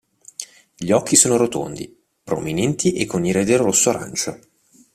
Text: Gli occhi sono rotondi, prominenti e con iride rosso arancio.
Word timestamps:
Gli 0.75 0.89
occhi 0.89 1.15
sono 1.15 1.37
rotondi, 1.37 1.95
prominenti 2.23 2.93
e 2.93 3.05
con 3.05 3.23
iride 3.23 3.57
rosso 3.57 3.91
arancio. 3.91 4.39